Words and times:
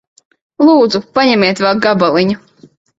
Lūdzu. 0.69 1.03
Paņemiet 1.21 1.65
vēl 1.67 1.85
gabaliņu. 1.87 2.45